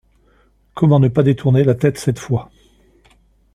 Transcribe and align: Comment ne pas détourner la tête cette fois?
Comment 0.73 0.99
ne 0.99 1.09
pas 1.09 1.21
détourner 1.21 1.63
la 1.63 1.75
tête 1.75 1.99
cette 1.99 2.17
fois? 2.17 2.49